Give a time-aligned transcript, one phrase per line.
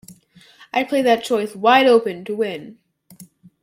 [0.73, 2.79] I play that choice wide open to win.